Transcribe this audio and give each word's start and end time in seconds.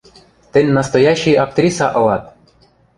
Тӹнь 0.51 0.75
настоящий 0.77 1.39
актриса 1.45 1.87
ылат! 1.99 2.23